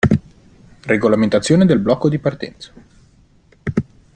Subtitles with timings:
[0.87, 2.73] Regolamentazione del blocco di partenza.